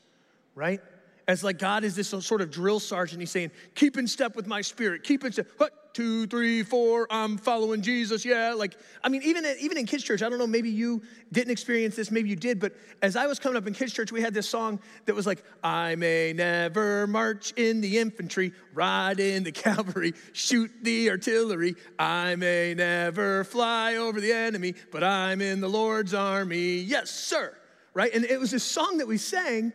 right? 0.55 0.81
As 1.27 1.43
like 1.43 1.59
God 1.59 1.83
is 1.83 1.95
this 1.95 2.09
sort 2.09 2.41
of 2.41 2.49
drill 2.49 2.79
sergeant. 2.79 3.19
He's 3.19 3.31
saying, 3.31 3.51
keep 3.75 3.97
in 3.97 4.07
step 4.07 4.35
with 4.35 4.47
my 4.47 4.61
spirit, 4.61 5.03
keep 5.03 5.23
in 5.25 5.31
step. 5.31 5.47
What? 5.57 5.73
Two, 5.93 6.27
three, 6.27 6.61
four, 6.61 7.07
I'm 7.09 7.39
following 7.39 7.81
Jesus. 7.81 8.23
Yeah. 8.23 8.53
Like, 8.53 8.77
I 9.03 9.09
mean, 9.09 9.23
even, 9.23 9.43
even 9.59 9.79
in 9.79 9.87
kids' 9.87 10.03
church, 10.03 10.21
I 10.21 10.29
don't 10.29 10.37
know, 10.37 10.45
maybe 10.45 10.69
you 10.69 11.01
didn't 11.31 11.49
experience 11.49 11.95
this, 11.95 12.11
maybe 12.11 12.29
you 12.29 12.35
did, 12.35 12.59
but 12.59 12.73
as 13.01 13.15
I 13.15 13.25
was 13.25 13.39
coming 13.39 13.57
up 13.57 13.65
in 13.65 13.73
kids' 13.73 13.93
church, 13.93 14.11
we 14.11 14.21
had 14.21 14.31
this 14.31 14.47
song 14.47 14.79
that 15.05 15.15
was 15.15 15.25
like, 15.25 15.43
I 15.63 15.95
may 15.95 16.33
never 16.33 17.07
march 17.07 17.51
in 17.53 17.81
the 17.81 17.97
infantry, 17.97 18.53
ride 18.75 19.19
in 19.19 19.43
the 19.43 19.51
cavalry, 19.63 20.13
shoot 20.33 20.69
the 20.83 21.09
artillery. 21.09 21.75
I 21.97 22.35
may 22.35 22.75
never 22.75 23.43
fly 23.43 23.95
over 23.95 24.21
the 24.21 24.33
enemy, 24.33 24.75
but 24.91 25.03
I'm 25.03 25.41
in 25.41 25.61
the 25.61 25.69
Lord's 25.69 26.13
army. 26.13 26.77
Yes, 26.77 27.09
sir. 27.09 27.57
Right? 27.95 28.13
And 28.13 28.23
it 28.23 28.39
was 28.39 28.51
this 28.51 28.63
song 28.63 28.99
that 28.99 29.07
we 29.07 29.17
sang 29.17 29.73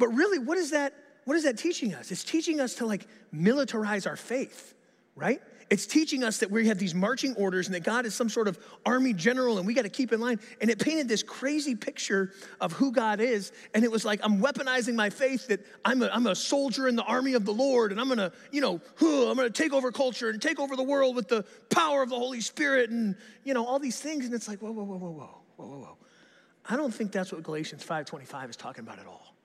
but 0.00 0.08
really, 0.08 0.38
what 0.38 0.58
is 0.58 0.70
that? 0.70 0.94
What 1.26 1.36
is 1.36 1.44
that 1.44 1.58
teaching 1.58 1.94
us? 1.94 2.10
It's 2.10 2.24
teaching 2.24 2.60
us 2.60 2.76
to 2.76 2.86
like 2.86 3.06
militarize 3.32 4.08
our 4.08 4.16
faith, 4.16 4.74
right? 5.14 5.40
It's 5.70 5.86
teaching 5.86 6.24
us 6.24 6.38
that 6.38 6.50
we 6.50 6.66
have 6.66 6.78
these 6.78 6.96
marching 6.96 7.34
orders 7.36 7.68
and 7.68 7.74
that 7.76 7.84
God 7.84 8.04
is 8.04 8.12
some 8.12 8.28
sort 8.28 8.48
of 8.48 8.58
army 8.84 9.12
general 9.12 9.58
and 9.58 9.66
we 9.66 9.72
got 9.72 9.82
to 9.82 9.88
keep 9.88 10.12
in 10.12 10.18
line. 10.18 10.40
And 10.60 10.68
it 10.68 10.80
painted 10.80 11.06
this 11.06 11.22
crazy 11.22 11.76
picture 11.76 12.32
of 12.60 12.72
who 12.72 12.90
God 12.90 13.20
is. 13.20 13.52
And 13.72 13.84
it 13.84 13.92
was 13.92 14.04
like, 14.04 14.18
I'm 14.24 14.40
weaponizing 14.40 14.96
my 14.96 15.10
faith 15.10 15.46
that 15.46 15.64
I'm 15.84 16.02
a, 16.02 16.08
I'm 16.08 16.26
a 16.26 16.34
soldier 16.34 16.88
in 16.88 16.96
the 16.96 17.04
army 17.04 17.34
of 17.34 17.44
the 17.44 17.52
Lord 17.52 17.92
and 17.92 18.00
I'm 18.00 18.08
going 18.08 18.18
to, 18.18 18.32
you 18.50 18.60
know, 18.60 18.80
I'm 19.00 19.36
going 19.36 19.46
to 19.46 19.50
take 19.50 19.72
over 19.72 19.92
culture 19.92 20.30
and 20.30 20.42
take 20.42 20.58
over 20.58 20.74
the 20.74 20.82
world 20.82 21.14
with 21.14 21.28
the 21.28 21.44
power 21.68 22.02
of 22.02 22.08
the 22.08 22.18
Holy 22.18 22.40
Spirit 22.40 22.90
and, 22.90 23.14
you 23.44 23.54
know, 23.54 23.64
all 23.64 23.78
these 23.78 24.00
things. 24.00 24.24
And 24.24 24.34
it's 24.34 24.48
like, 24.48 24.58
whoa, 24.58 24.72
whoa, 24.72 24.82
whoa, 24.82 24.96
whoa, 24.96 25.10
whoa, 25.10 25.40
whoa, 25.56 25.66
whoa, 25.66 25.78
whoa. 25.78 25.96
I 26.68 26.76
don't 26.76 26.92
think 26.92 27.12
that's 27.12 27.30
what 27.30 27.44
Galatians 27.44 27.84
5.25 27.84 28.50
is 28.50 28.56
talking 28.56 28.82
about 28.82 28.98
at 28.98 29.06
all. 29.06 29.36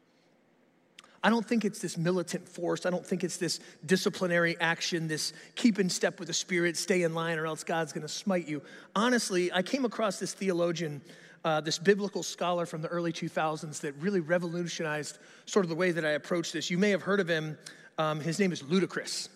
I 1.25 1.29
don't 1.31 1.43
think 1.43 1.65
it's 1.65 1.79
this 1.79 1.97
militant 1.97 2.47
force. 2.47 2.85
I 2.85 2.91
don't 2.91 3.03
think 3.03 3.23
it's 3.23 3.37
this 3.37 3.59
disciplinary 3.83 4.57
action, 4.59 5.07
this 5.07 5.33
keep 5.55 5.79
in 5.79 5.89
step 5.89 6.19
with 6.19 6.27
the 6.27 6.35
Spirit, 6.35 6.77
stay 6.77 7.01
in 7.01 7.15
line, 7.15 7.39
or 7.39 7.47
else 7.47 7.63
God's 7.63 7.93
going 7.93 8.03
to 8.03 8.13
smite 8.13 8.47
you. 8.47 8.61
Honestly, 8.95 9.51
I 9.51 9.63
came 9.63 9.85
across 9.85 10.19
this 10.19 10.33
theologian, 10.33 11.01
uh, 11.43 11.61
this 11.61 11.79
biblical 11.79 12.21
scholar 12.21 12.67
from 12.67 12.83
the 12.83 12.89
early 12.89 13.11
2000s 13.11 13.79
that 13.81 13.95
really 13.95 14.19
revolutionized 14.19 15.17
sort 15.47 15.65
of 15.65 15.69
the 15.69 15.75
way 15.75 15.89
that 15.89 16.05
I 16.05 16.11
approach 16.11 16.51
this. 16.51 16.69
You 16.69 16.77
may 16.77 16.91
have 16.91 17.01
heard 17.01 17.19
of 17.19 17.27
him. 17.27 17.57
Um, 17.97 18.19
his 18.19 18.37
name 18.37 18.51
is 18.51 18.61
Ludacris. 18.61 19.29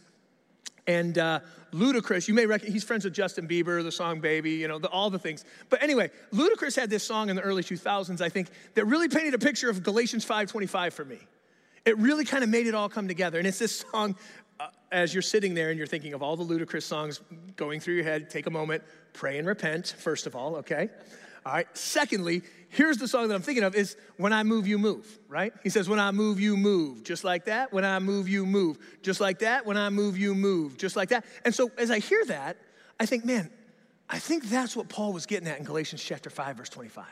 And 0.86 1.18
uh, 1.18 1.40
Ludacris, 1.74 2.28
you 2.28 2.36
may 2.36 2.46
recognize, 2.46 2.72
he's 2.72 2.84
friends 2.84 3.04
with 3.04 3.16
Justin 3.16 3.48
Bieber, 3.48 3.82
the 3.82 3.92
song 3.92 4.20
Baby, 4.22 4.52
you 4.52 4.68
know, 4.68 4.78
the, 4.78 4.90
all 4.90 5.10
the 5.10 5.18
things. 5.18 5.44
But 5.72 5.82
anyway, 5.82 6.12
Ludacris 6.32 6.76
had 6.76 6.92
this 6.92 7.04
song 7.04 7.32
in 7.32 7.36
the 7.36 7.42
early 7.42 7.64
2000s, 7.64 8.22
I 8.22 8.30
think, 8.30 8.50
that 8.76 8.86
really 8.86 9.10
painted 9.10 9.34
a 9.34 9.40
picture 9.40 9.72
of 9.72 9.82
Galatians 9.82 10.24
5.25 10.24 10.94
for 10.94 11.04
me 11.04 11.18
it 11.86 11.98
really 11.98 12.26
kind 12.26 12.44
of 12.44 12.50
made 12.50 12.68
it 12.68 12.76
all 12.76 12.90
come 12.90 13.08
together. 13.08 13.38
And 13.38 13.48
it's 13.48 13.60
this 13.60 13.84
song, 13.92 14.16
uh, 14.60 14.68
as 14.92 15.14
you're 15.14 15.22
sitting 15.22 15.54
there 15.54 15.70
and 15.70 15.78
you're 15.78 15.88
thinking 15.88 16.14
of 16.14 16.22
all 16.22 16.36
the 16.36 16.44
Ludacris 16.44 16.84
songs 16.84 17.22
going 17.56 17.80
through 17.80 17.96
your 17.96 18.04
head, 18.04 18.30
take 18.30 18.48
a 18.48 18.52
moment, 18.52 18.84
pray 19.14 19.38
and 19.38 19.48
repent, 19.48 19.96
first 19.98 20.28
of 20.28 20.36
all, 20.36 20.58
okay? 20.58 20.90
All 21.46 21.54
right. 21.54 21.68
Secondly, 21.78 22.42
here's 22.70 22.98
the 22.98 23.08
song 23.08 23.30
that 23.30 23.36
I'm 23.36 23.42
thinking 23.42 23.64
of 23.64 23.76
is 23.76 23.96
When 24.18 24.34
I 24.34 24.44
Move, 24.44 24.68
You 24.68 24.78
Move, 24.78 25.20
right? 25.28 25.54
He 25.64 25.70
says, 25.70 25.88
When 25.88 26.00
I 26.00 26.12
move, 26.12 26.40
you 26.40 26.58
move. 26.58 27.04
Just 27.04 27.24
like 27.24 27.46
that. 27.46 27.72
When 27.72 27.86
I 27.86 28.00
move, 28.00 28.28
you 28.28 28.46
move. 28.46 28.78
Just 29.02 29.22
like 29.22 29.40
that. 29.40 29.66
When 29.66 29.78
I 29.78 29.90
move, 29.90 30.18
you 30.18 30.36
move. 30.36 30.78
Just 30.78 30.96
like 30.96 31.10
that. 31.10 31.26
And 31.46 31.56
so 31.56 31.72
as 31.78 31.92
I 31.92 32.00
hear 32.00 32.24
that, 32.26 32.58
I 33.00 33.06
think, 33.06 33.24
man, 33.24 33.50
I 34.10 34.20
think 34.20 34.44
that's 34.50 34.76
what 34.76 34.90
Paul 34.90 35.14
was 35.14 35.26
getting 35.26 35.48
at 35.48 35.60
in 35.60 35.66
Galatians 35.66 36.04
chapter 36.04 36.30
5, 36.30 36.58
verse 36.58 36.70
25 36.70 37.06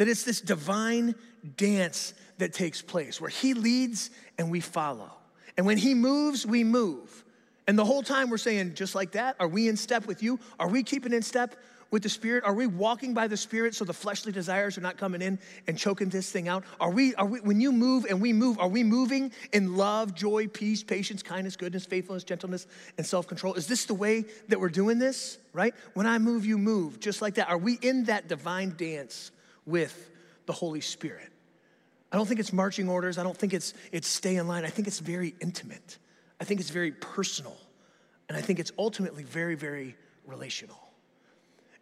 that 0.00 0.08
it's 0.08 0.22
this 0.22 0.40
divine 0.40 1.14
dance 1.58 2.14
that 2.38 2.54
takes 2.54 2.80
place 2.80 3.20
where 3.20 3.28
he 3.28 3.52
leads 3.52 4.08
and 4.38 4.50
we 4.50 4.58
follow. 4.58 5.10
And 5.58 5.66
when 5.66 5.76
he 5.76 5.92
moves, 5.92 6.46
we 6.46 6.64
move. 6.64 7.22
And 7.66 7.78
the 7.78 7.84
whole 7.84 8.02
time 8.02 8.30
we're 8.30 8.38
saying, 8.38 8.76
just 8.76 8.94
like 8.94 9.10
that, 9.10 9.36
are 9.38 9.46
we 9.46 9.68
in 9.68 9.76
step 9.76 10.06
with 10.06 10.22
you? 10.22 10.40
Are 10.58 10.68
we 10.68 10.82
keeping 10.84 11.12
in 11.12 11.20
step 11.20 11.54
with 11.90 12.02
the 12.02 12.08
Spirit? 12.08 12.44
Are 12.44 12.54
we 12.54 12.66
walking 12.66 13.12
by 13.12 13.26
the 13.26 13.36
Spirit 13.36 13.74
so 13.74 13.84
the 13.84 13.92
fleshly 13.92 14.32
desires 14.32 14.78
are 14.78 14.80
not 14.80 14.96
coming 14.96 15.20
in 15.20 15.38
and 15.66 15.76
choking 15.76 16.08
this 16.08 16.32
thing 16.32 16.48
out? 16.48 16.64
Are 16.80 16.90
we, 16.90 17.14
are 17.16 17.26
we, 17.26 17.40
when 17.40 17.60
you 17.60 17.70
move 17.70 18.06
and 18.08 18.22
we 18.22 18.32
move, 18.32 18.58
are 18.58 18.68
we 18.68 18.82
moving 18.82 19.32
in 19.52 19.76
love, 19.76 20.14
joy, 20.14 20.46
peace, 20.46 20.82
patience, 20.82 21.22
kindness, 21.22 21.56
goodness, 21.56 21.84
faithfulness, 21.84 22.24
gentleness, 22.24 22.66
and 22.96 23.06
self 23.06 23.26
control? 23.26 23.52
Is 23.52 23.66
this 23.66 23.84
the 23.84 23.92
way 23.92 24.24
that 24.48 24.58
we're 24.58 24.70
doing 24.70 24.98
this, 24.98 25.36
right? 25.52 25.74
When 25.92 26.06
I 26.06 26.16
move, 26.16 26.46
you 26.46 26.56
move, 26.56 27.00
just 27.00 27.20
like 27.20 27.34
that. 27.34 27.50
Are 27.50 27.58
we 27.58 27.74
in 27.82 28.04
that 28.04 28.28
divine 28.28 28.72
dance 28.78 29.30
with 29.66 30.10
the 30.46 30.52
Holy 30.52 30.80
Spirit. 30.80 31.28
I 32.12 32.16
don't 32.16 32.26
think 32.26 32.40
it's 32.40 32.52
marching 32.52 32.88
orders. 32.88 33.18
I 33.18 33.22
don't 33.22 33.36
think 33.36 33.54
it's, 33.54 33.72
it's 33.92 34.08
stay 34.08 34.36
in 34.36 34.48
line. 34.48 34.64
I 34.64 34.68
think 34.68 34.88
it's 34.88 34.98
very 34.98 35.34
intimate. 35.40 35.98
I 36.40 36.44
think 36.44 36.60
it's 36.60 36.70
very 36.70 36.92
personal. 36.92 37.56
And 38.28 38.36
I 38.36 38.40
think 38.40 38.58
it's 38.58 38.72
ultimately 38.78 39.22
very, 39.22 39.54
very 39.54 39.96
relational. 40.26 40.78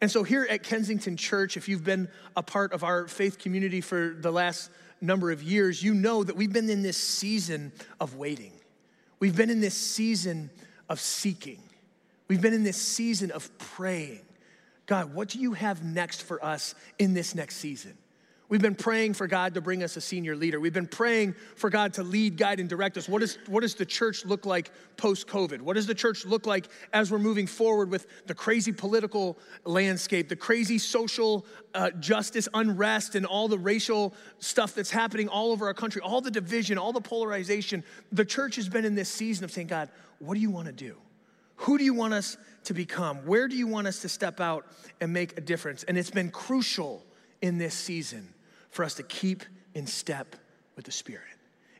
And 0.00 0.11
so 0.11 0.23
here 0.23 0.47
at 0.49 0.62
Kensington 0.62 1.16
Church, 1.16 1.56
if 1.56 1.68
you've 1.68 1.85
been 1.85 2.08
a 2.37 2.42
part 2.42 2.73
of 2.73 2.85
our 2.85 3.08
faith 3.08 3.38
community 3.38 3.80
for 3.80 4.14
the 4.18 4.30
last 4.30 4.70
number 5.00 5.30
of 5.30 5.42
years, 5.42 5.82
you 5.82 5.94
know 5.94 6.23
that 6.23 6.37
we've 6.37 6.52
been 6.52 6.70
in 6.70 6.82
this 6.82 6.97
season 6.97 7.73
of 8.00 8.16
waiting. 8.16 8.52
We've 9.18 9.37
been 9.37 9.50
in 9.50 9.61
this 9.61 9.75
season 9.75 10.50
of 10.88 11.00
seeking. 11.00 11.61
We've 12.28 12.40
been 12.40 12.54
in 12.54 12.62
this 12.62 12.76
season 12.76 13.30
of 13.30 13.56
praying. 13.58 14.20
God, 14.88 15.14
what 15.14 15.28
do 15.28 15.38
you 15.38 15.52
have 15.52 15.85
next 15.85 16.23
for 16.23 16.42
us 16.42 16.75
in 16.99 17.12
this 17.14 17.35
next 17.35 17.57
season? 17.57 17.97
We've 18.49 18.62
been 18.62 18.75
praying 18.75 19.12
for 19.12 19.26
God 19.26 19.52
to 19.52 19.61
bring 19.61 19.83
us 19.83 19.99
a 19.99 20.00
senior 20.00 20.35
leader. 20.35 20.59
We've 20.59 20.73
been 20.73 20.87
praying 20.87 21.35
for 21.54 21.68
God 21.68 21.92
to 21.95 22.02
lead, 22.02 22.38
guide, 22.38 22.61
and 22.61 22.68
direct 22.71 22.97
us. 22.97 23.07
What, 23.07 23.23
is, 23.23 23.37
what 23.47 23.61
does 23.61 23.75
the 23.75 23.85
church 23.85 24.25
look 24.25 24.47
like 24.47 24.71
post 24.97 25.26
COVID? 25.26 25.61
What 25.61 25.75
does 25.76 25.87
the 25.87 25.95
church 25.95 26.25
look 26.25 26.47
like 26.47 26.71
as 26.95 27.11
we're 27.11 27.18
moving 27.18 27.47
forward 27.47 27.90
with 27.90 28.07
the 28.26 28.35
crazy 28.35 28.73
political 28.73 29.37
landscape, 29.66 30.30
the 30.30 30.37
crazy 30.37 30.78
social 30.78 31.45
uh, 31.75 31.90
justice 32.00 32.49
unrest, 32.54 33.14
and 33.14 33.26
all 33.26 33.49
the 33.49 33.59
racial 33.59 34.14
stuff 34.38 34.75
that's 34.75 34.90
happening 34.90 35.28
all 35.28 35.52
over 35.52 35.66
our 35.66 35.75
country, 35.75 36.00
all 36.00 36.23
the 36.23 36.30
division, 36.30 36.78
all 36.78 36.95
the 36.95 37.02
polarization? 37.02 37.85
The 38.12 38.25
church 38.25 38.57
has 38.57 38.71
been 38.71 38.87
in 38.87 38.95
this 38.95 39.11
season 39.11 39.45
of 39.45 39.50
saying, 39.50 39.66
God, 39.66 39.90
what 40.21 40.33
do 40.33 40.40
you 40.40 40.50
want 40.50 40.68
to 40.68 40.73
do? 40.73 40.97
Who 41.57 41.76
do 41.76 41.85
you 41.85 41.92
want 41.92 42.14
us 42.14 42.38
to 42.68 42.75
become? 42.75 43.18
Where 43.26 43.48
do 43.48 43.56
you 43.56 43.66
want 43.66 43.87
us 43.87 44.00
to 44.02 44.08
step 44.08 44.40
out 44.40 44.66
and 45.00 45.12
make 45.12 45.37
a 45.37 45.40
difference? 45.40 45.84
And 45.84 45.98
it's 45.98 46.10
been 46.10 46.30
crucial 46.30 47.02
in 47.40 47.58
this 47.58 47.75
season 47.75 48.32
for 48.70 48.84
us 48.84 48.94
to 48.94 49.02
keep 49.02 49.42
in 49.75 49.87
step 49.87 50.37
with 50.76 50.84
the 50.84 50.92
Spirit. 50.92 51.25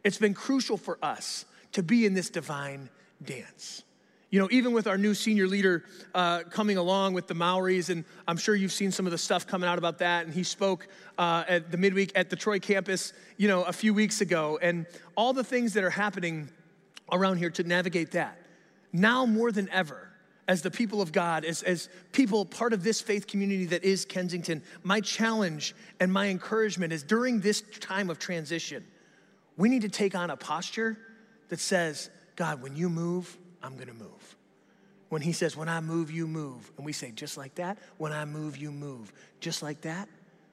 It's 0.03 0.19
been 0.19 0.35
crucial 0.35 0.77
for 0.77 0.99
us 1.03 1.45
to 1.73 1.83
be 1.83 2.07
in 2.07 2.15
this 2.15 2.31
divine 2.31 2.89
dance. 3.23 3.83
You 4.31 4.41
know, 4.41 4.49
even 4.51 4.73
with 4.73 4.87
our 4.87 4.99
new 4.99 5.15
senior 5.15 5.47
leader 5.47 5.85
uh, 6.15 6.45
coming 6.51 6.77
along 6.77 7.15
with 7.15 7.27
the 7.27 7.35
Maoris, 7.35 7.91
and 7.91 8.05
I'm 8.27 8.37
sure 8.37 8.55
you've 8.55 8.73
seen 8.73 8.91
some 8.91 9.07
of 9.07 9.13
the 9.13 9.19
stuff 9.19 9.47
coming 9.47 9.69
out 9.69 9.79
about 9.79 9.99
that. 9.99 10.25
And 10.25 10.35
he 10.35 10.43
spoke 10.43 10.89
uh, 11.17 11.45
at 11.49 11.71
the 11.71 11.79
midweek 11.79 12.13
at 12.15 12.29
the 12.31 12.37
Troy 12.37 12.59
campus, 12.59 13.13
you 13.37 13.49
know, 13.49 13.63
a 13.65 13.73
few 13.73 13.93
weeks 13.93 14.21
ago, 14.21 14.59
and 14.61 14.87
all 15.17 15.33
the 15.33 15.45
things 15.45 15.75
that 15.75 15.85
are 15.85 15.91
happening 15.91 16.49
around 17.11 17.39
here 17.39 17.51
to 17.51 17.63
navigate 17.63 18.11
that 18.13 18.39
now 18.93 19.27
more 19.27 19.53
than 19.53 19.69
ever, 19.71 20.08
as 20.49 20.63
the 20.63 20.71
people 20.71 21.01
of 21.03 21.13
God, 21.13 21.45
as, 21.45 21.63
as 21.63 21.91
people 22.13 22.47
part 22.47 22.73
of 22.73 22.83
this 22.83 23.01
faith 23.01 23.27
community 23.27 23.67
that 23.67 23.85
is 23.85 24.07
Kensington, 24.07 24.63
my 24.83 25.01
challenge 25.01 25.75
and 26.01 26.11
my 26.11 26.29
encouragement 26.29 26.93
is 26.93 27.03
during 27.03 27.41
this 27.41 27.63
time 27.81 28.09
of 28.09 28.19
transition, 28.19 28.85
we 29.59 29.69
need 29.69 29.83
to 29.83 29.91
take 29.91 30.15
on 30.15 30.31
a 30.31 30.37
posture 30.37 30.97
that 31.51 31.61
says, 31.61 32.09
God, 32.35 32.63
when 32.63 32.75
you 32.75 32.89
move, 32.89 33.37
I'm 33.63 33.77
gonna 33.77 33.93
move. 33.93 34.37
When 35.11 35.21
he 35.21 35.33
says, 35.33 35.57
when 35.57 35.69
I 35.69 35.81
move, 35.81 36.11
you 36.11 36.27
move. 36.27 36.71
And 36.77 36.87
we 36.87 36.93
say, 36.93 37.11
just 37.11 37.37
like 37.37 37.55
that, 37.57 37.79
when 37.99 38.13
I 38.13 38.25
move, 38.25 38.57
you 38.57 38.73
move. 38.73 39.13
Just 39.41 39.63
like 39.63 39.83
that, 39.83 40.09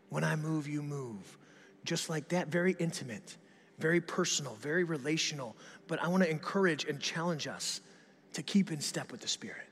when 0.10 0.24
I 0.24 0.36
move, 0.36 0.68
you 0.68 0.82
move. 0.82 1.38
Just 1.86 2.10
like 2.10 2.30
that, 2.30 2.48
very 2.48 2.76
intimate, 2.80 3.38
very 3.80 4.02
personal, 4.02 4.56
very 4.56 4.84
relational. 4.84 5.56
But 5.88 6.02
I 6.02 6.10
wanna 6.10 6.26
encourage 6.26 6.86
and 6.86 7.00
challenge 7.00 7.48
us 7.48 7.80
to 8.34 8.44
keep 8.44 8.72
in 8.72 8.82
step 8.82 9.12
with 9.12 9.22
the 9.22 9.28
Spirit, 9.28 9.68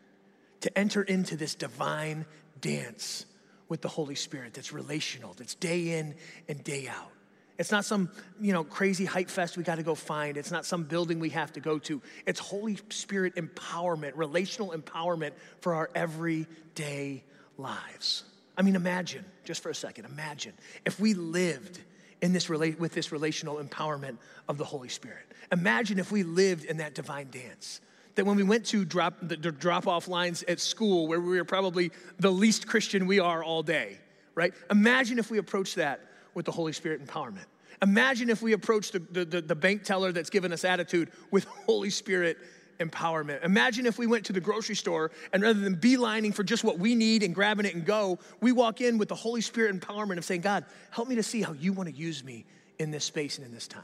to 0.64 0.78
enter 0.78 1.04
into 1.04 1.36
this 1.36 1.56
divine 1.56 2.26
dance 2.62 3.26
with 3.68 3.82
the 3.82 3.90
Holy 3.90 4.16
Spirit 4.16 4.54
that's 4.54 4.72
relational, 4.72 5.34
that's 5.34 5.56
day 5.56 6.00
in 6.00 6.16
and 6.48 6.64
day 6.64 6.88
out. 6.88 7.12
It's 7.60 7.70
not 7.70 7.84
some, 7.84 8.10
you 8.40 8.54
know, 8.54 8.64
crazy 8.64 9.04
hype 9.04 9.30
fest 9.30 9.58
we 9.58 9.64
got 9.64 9.76
to 9.76 9.84
go 9.84 9.94
find. 9.94 10.38
It's 10.38 10.52
not 10.52 10.66
some 10.66 10.84
building 10.84 11.20
we 11.20 11.30
have 11.30 11.52
to 11.54 11.60
go 11.60 11.80
to. 11.80 12.02
It's 12.26 12.40
Holy 12.40 12.78
Spirit 12.90 13.36
empowerment, 13.36 14.14
relational 14.16 14.72
empowerment 14.72 15.34
for 15.60 15.74
our 15.74 15.90
everyday 15.94 17.24
lives. 17.58 18.24
I 18.58 18.62
mean, 18.62 18.78
imagine, 18.78 19.26
just 19.44 19.62
for 19.62 19.70
a 19.70 19.76
second, 19.76 20.06
imagine 20.06 20.54
if 20.86 20.98
we 20.98 21.14
lived 21.14 21.78
in 22.22 22.32
this 22.32 22.48
with 22.48 22.94
this 22.94 23.12
relational 23.12 23.58
empowerment 23.58 24.16
of 24.48 24.58
the 24.58 24.66
Holy 24.66 24.90
Spirit. 24.90 25.26
Imagine 25.52 26.00
if 26.00 26.10
we 26.10 26.24
lived 26.24 26.64
in 26.64 26.78
that 26.78 26.96
divine 26.96 27.30
dance 27.32 27.82
that 28.16 28.26
when 28.26 28.36
we 28.36 28.44
went 28.44 28.66
to 28.68 28.86
drop 28.86 29.16
the, 29.22 29.36
drop 29.38 29.88
off 29.88 30.08
lines 30.08 30.44
at 30.48 30.60
school, 30.60 31.08
where 31.08 31.20
we 31.20 31.38
were 31.38 31.46
probably 31.46 31.92
the 32.20 32.32
least 32.32 32.68
Christian 32.68 33.08
we 33.08 33.20
are 33.20 33.44
all 33.44 33.64
day, 33.64 33.98
right? 34.36 34.54
Imagine 34.70 35.20
if 35.20 35.32
we 35.32 35.38
approached 35.38 35.76
that 35.76 36.02
with 36.34 36.46
the 36.46 36.52
Holy 36.52 36.74
Spirit 36.74 37.06
empowerment. 37.06 37.46
Imagine 37.82 38.30
if 38.30 38.42
we 38.42 38.54
approach 38.54 38.92
the, 38.92 39.00
the, 39.00 39.42
the, 39.42 39.56
bank 39.56 39.84
teller 39.84 40.12
that's 40.12 40.30
given 40.30 40.54
us 40.54 40.64
attitude 40.64 41.12
with 41.32 41.44
Holy 41.66 41.90
Spirit 41.90 42.38
empowerment. 42.80 43.44
Imagine 43.44 43.86
if 43.86 43.98
we 43.98 44.08
went 44.08 44.26
to 44.26 44.34
the 44.34 44.40
grocery 44.40 44.76
store 44.76 45.12
and 45.34 45.44
rather 45.44 45.60
than 45.60 45.76
beelining 45.76 46.34
for 46.34 46.44
just 46.44 46.64
what 46.64 46.80
we 46.80 46.96
need 46.96 47.24
and 47.24 47.36
grabbing 47.36 47.66
it 47.66 47.76
and 47.76 47.86
go, 47.86 48.20
we 48.42 48.52
walk 48.52 48.80
in 48.80 48.98
with 48.98 49.10
the 49.10 49.16
Holy 49.16 49.42
Spirit 49.42 49.78
empowerment 49.78 50.18
of 50.18 50.26
saying, 50.26 50.42
God, 50.42 50.66
help 50.92 51.08
me 51.08 51.16
to 51.16 51.24
see 51.24 51.42
how 51.42 51.54
you 51.54 51.74
want 51.74 51.90
to 51.90 51.96
use 51.96 52.24
me 52.24 52.46
in 52.80 52.90
this 52.90 53.04
space 53.04 53.38
and 53.38 53.46
in 53.46 53.54
this 53.54 53.68
time. 53.68 53.84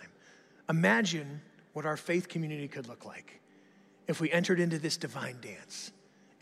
Imagine 0.70 1.42
what 1.74 1.86
our 1.86 1.98
faith 1.98 2.30
community 2.30 2.68
could 2.68 2.88
look 2.88 3.06
like 3.06 3.40
if 4.10 4.20
we 4.20 4.32
entered 4.32 4.60
into 4.60 4.80
this 4.80 4.98
divine 4.98 5.38
dance 5.40 5.92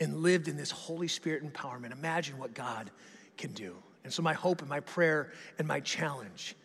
and 0.00 0.22
lived 0.22 0.48
in 0.48 0.56
this 0.56 0.70
Holy 0.70 1.06
Spirit 1.06 1.44
empowerment, 1.44 1.92
imagine 1.92 2.38
what 2.38 2.54
God 2.54 2.90
can 3.36 3.52
do. 3.52 3.76
And 4.04 4.12
so, 4.12 4.22
my 4.22 4.32
hope 4.32 4.60
and 4.60 4.70
my 4.70 4.80
prayer 4.80 5.32
and 5.58 5.68
my 5.68 5.80
challenge 5.80 6.56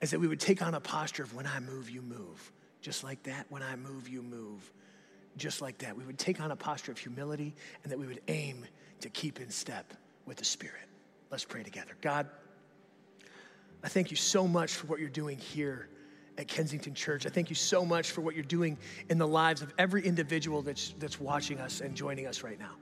is 0.00 0.10
that 0.10 0.18
we 0.18 0.26
would 0.26 0.40
take 0.40 0.60
on 0.60 0.74
a 0.74 0.80
posture 0.80 1.22
of 1.22 1.32
when 1.32 1.46
I 1.46 1.60
move, 1.60 1.88
you 1.88 2.02
move. 2.02 2.52
Just 2.80 3.04
like 3.04 3.22
that, 3.22 3.46
when 3.50 3.62
I 3.62 3.76
move, 3.76 4.08
you 4.08 4.20
move. 4.20 4.70
just 5.38 5.62
like 5.62 5.78
that. 5.78 5.96
We 5.96 6.04
would 6.04 6.18
take 6.18 6.40
on 6.40 6.50
a 6.50 6.56
posture 6.56 6.92
of 6.92 6.98
humility 6.98 7.54
and 7.82 7.92
that 7.92 7.98
we 7.98 8.06
would 8.06 8.20
aim 8.28 8.66
to 9.00 9.08
keep 9.08 9.40
in 9.40 9.48
step 9.48 9.94
with 10.26 10.36
the 10.36 10.44
Spirit. 10.44 10.88
Let's 11.30 11.44
pray 11.44 11.62
together. 11.62 11.92
God, 12.02 12.28
I 13.82 13.88
thank 13.88 14.10
you 14.10 14.16
so 14.16 14.46
much 14.46 14.74
for 14.74 14.88
what 14.88 14.98
you're 14.98 15.08
doing 15.08 15.38
here 15.38 15.88
at 16.38 16.48
Kensington 16.48 16.94
Church. 16.94 17.26
I 17.26 17.28
thank 17.28 17.50
you 17.50 17.56
so 17.56 17.84
much 17.84 18.10
for 18.10 18.20
what 18.20 18.34
you're 18.34 18.44
doing 18.44 18.78
in 19.08 19.18
the 19.18 19.26
lives 19.26 19.62
of 19.62 19.72
every 19.78 20.04
individual 20.04 20.62
that's, 20.62 20.94
that's 20.98 21.20
watching 21.20 21.58
us 21.58 21.80
and 21.80 21.94
joining 21.94 22.26
us 22.26 22.42
right 22.42 22.58
now. 22.58 22.72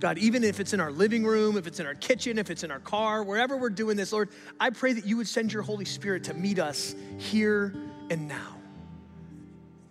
God, 0.00 0.18
even 0.18 0.44
if 0.44 0.60
it's 0.60 0.74
in 0.74 0.80
our 0.80 0.92
living 0.92 1.24
room, 1.24 1.56
if 1.56 1.66
it's 1.66 1.80
in 1.80 1.86
our 1.86 1.94
kitchen, 1.94 2.38
if 2.38 2.50
it's 2.50 2.62
in 2.62 2.70
our 2.70 2.80
car, 2.80 3.22
wherever 3.22 3.56
we're 3.56 3.70
doing 3.70 3.96
this, 3.96 4.12
Lord, 4.12 4.28
I 4.60 4.70
pray 4.70 4.92
that 4.92 5.06
you 5.06 5.16
would 5.16 5.28
send 5.28 5.52
your 5.52 5.62
Holy 5.62 5.86
Spirit 5.86 6.24
to 6.24 6.34
meet 6.34 6.58
us 6.58 6.94
here 7.16 7.74
and 8.10 8.28
now. 8.28 8.56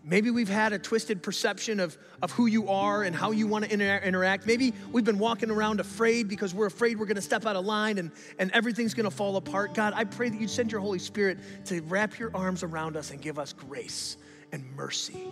Maybe 0.05 0.31
we've 0.31 0.49
had 0.49 0.73
a 0.73 0.79
twisted 0.79 1.23
perception 1.23 1.79
of, 1.79 1.97
of 2.21 2.31
who 2.31 2.45
you 2.45 2.67
are 2.67 3.03
and 3.03 3.15
how 3.15 3.31
you 3.31 3.47
want 3.47 3.63
to 3.63 3.73
inter- 3.73 4.01
interact. 4.03 4.45
Maybe 4.45 4.73
we've 4.91 5.05
been 5.05 5.17
walking 5.17 5.49
around 5.49 5.79
afraid 5.79 6.27
because 6.27 6.53
we're 6.53 6.65
afraid 6.65 6.99
we're 6.99 7.05
going 7.05 7.15
to 7.15 7.21
step 7.21 7.45
out 7.45 7.55
of 7.55 7.63
line 7.63 7.97
and, 7.97 8.11
and 8.37 8.51
everything's 8.51 8.93
going 8.93 9.05
to 9.05 9.15
fall 9.15 9.37
apart. 9.37 9.73
God, 9.73 9.93
I 9.95 10.03
pray 10.03 10.27
that 10.27 10.41
you'd 10.41 10.49
send 10.49 10.73
your 10.73 10.81
Holy 10.81 10.99
Spirit 10.99 11.39
to 11.65 11.79
wrap 11.83 12.19
your 12.19 12.35
arms 12.35 12.63
around 12.63 12.97
us 12.97 13.11
and 13.11 13.21
give 13.21 13.39
us 13.39 13.53
grace 13.53 14.17
and 14.51 14.65
mercy. 14.75 15.25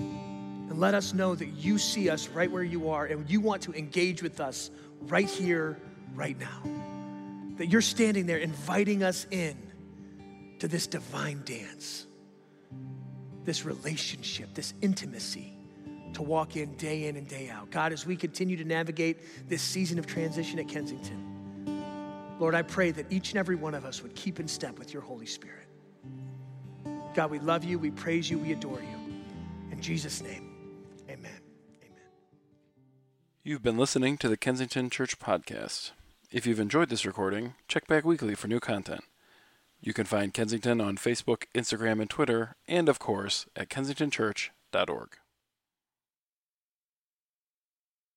And 0.00 0.80
let 0.80 0.94
us 0.94 1.14
know 1.14 1.36
that 1.36 1.50
you 1.50 1.78
see 1.78 2.10
us 2.10 2.28
right 2.28 2.50
where 2.50 2.64
you 2.64 2.90
are 2.90 3.06
and 3.06 3.30
you 3.30 3.40
want 3.40 3.62
to 3.62 3.72
engage 3.72 4.20
with 4.20 4.40
us 4.40 4.72
right 5.02 5.30
here, 5.30 5.78
right 6.16 6.36
now. 6.36 6.60
That 7.58 7.68
you're 7.68 7.82
standing 7.82 8.26
there 8.26 8.38
inviting 8.38 9.04
us 9.04 9.28
in 9.30 9.56
to 10.58 10.66
this 10.66 10.88
divine 10.88 11.42
dance 11.44 12.05
this 13.46 13.64
relationship, 13.64 14.52
this 14.54 14.74
intimacy 14.82 15.56
to 16.12 16.22
walk 16.22 16.56
in 16.56 16.74
day 16.74 17.06
in 17.08 17.16
and 17.16 17.28
day 17.28 17.48
out. 17.48 17.70
God, 17.70 17.92
as 17.92 18.04
we 18.04 18.16
continue 18.16 18.56
to 18.56 18.64
navigate 18.64 19.48
this 19.48 19.62
season 19.62 19.98
of 19.98 20.06
transition 20.06 20.58
at 20.58 20.68
Kensington, 20.68 21.26
Lord, 22.38 22.54
I 22.54 22.62
pray 22.62 22.90
that 22.90 23.10
each 23.10 23.30
and 23.30 23.38
every 23.38 23.56
one 23.56 23.74
of 23.74 23.84
us 23.84 24.02
would 24.02 24.14
keep 24.14 24.40
in 24.40 24.48
step 24.48 24.78
with 24.78 24.92
your 24.92 25.02
Holy 25.02 25.24
Spirit. 25.24 25.66
God, 27.14 27.30
we 27.30 27.38
love 27.38 27.64
you, 27.64 27.78
we 27.78 27.90
praise 27.90 28.28
you, 28.30 28.38
we 28.38 28.52
adore 28.52 28.80
you. 28.80 29.14
In 29.70 29.80
Jesus' 29.80 30.22
name, 30.22 30.54
amen. 31.08 31.30
Amen. 31.82 32.02
You've 33.42 33.62
been 33.62 33.78
listening 33.78 34.18
to 34.18 34.28
the 34.28 34.36
Kensington 34.36 34.90
Church 34.90 35.18
Podcast. 35.18 35.92
If 36.30 36.46
you've 36.46 36.60
enjoyed 36.60 36.90
this 36.90 37.06
recording, 37.06 37.54
check 37.68 37.86
back 37.86 38.04
weekly 38.04 38.34
for 38.34 38.48
new 38.48 38.60
content. 38.60 39.02
You 39.86 39.92
can 39.92 40.04
find 40.04 40.34
Kensington 40.34 40.80
on 40.80 40.96
Facebook, 40.96 41.44
Instagram, 41.54 42.00
and 42.00 42.10
Twitter, 42.10 42.56
and 42.66 42.88
of 42.88 42.98
course 42.98 43.46
at 43.54 43.68
kensingtonchurch.org. 43.68 45.10